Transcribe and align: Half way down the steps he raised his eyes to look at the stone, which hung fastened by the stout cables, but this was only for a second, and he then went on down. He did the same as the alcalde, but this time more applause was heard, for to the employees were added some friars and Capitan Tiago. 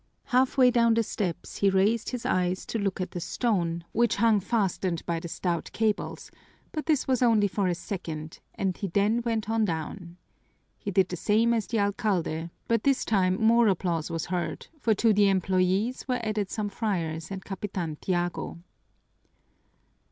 Half 0.23 0.57
way 0.57 0.71
down 0.71 0.95
the 0.95 1.03
steps 1.03 1.57
he 1.57 1.69
raised 1.69 2.09
his 2.09 2.25
eyes 2.25 2.65
to 2.65 2.79
look 2.79 2.99
at 2.99 3.11
the 3.11 3.19
stone, 3.19 3.83
which 3.91 4.15
hung 4.15 4.39
fastened 4.39 5.05
by 5.05 5.19
the 5.19 5.27
stout 5.27 5.69
cables, 5.73 6.31
but 6.71 6.87
this 6.87 7.07
was 7.07 7.21
only 7.21 7.47
for 7.47 7.67
a 7.67 7.75
second, 7.75 8.39
and 8.55 8.75
he 8.75 8.87
then 8.87 9.21
went 9.23 9.47
on 9.47 9.63
down. 9.63 10.17
He 10.79 10.89
did 10.89 11.09
the 11.09 11.15
same 11.17 11.53
as 11.53 11.67
the 11.67 11.77
alcalde, 11.79 12.49
but 12.67 12.81
this 12.83 13.05
time 13.05 13.35
more 13.39 13.67
applause 13.67 14.09
was 14.09 14.25
heard, 14.25 14.65
for 14.79 14.95
to 14.95 15.13
the 15.13 15.29
employees 15.29 16.07
were 16.07 16.19
added 16.25 16.49
some 16.49 16.69
friars 16.69 17.29
and 17.29 17.45
Capitan 17.45 17.97
Tiago. 17.97 18.57